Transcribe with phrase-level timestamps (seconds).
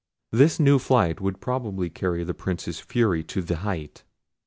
[0.31, 4.03] This new flight would probably carry the Prince's fury to the height.